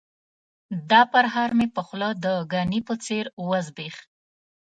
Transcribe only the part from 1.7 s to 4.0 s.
په خوله د ګني په څېر وزبیښ.